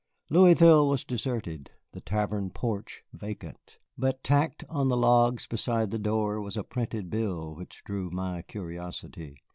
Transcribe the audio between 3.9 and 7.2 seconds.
but tacked on the logs beside the door was a printed